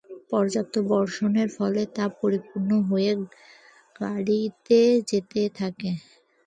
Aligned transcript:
পর্যাপ্ত 0.29 0.75
বর্ষণের 0.89 1.49
ফলে 1.57 1.81
তা 1.95 2.05
পরিপূর্ণ 2.19 2.69
হয়ে 2.89 3.11
গড়িয়ে 3.99 4.79
যেতে 5.09 5.41
থাকে। 5.59 5.91